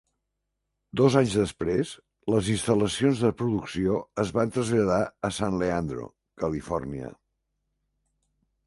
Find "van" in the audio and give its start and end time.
4.39-4.55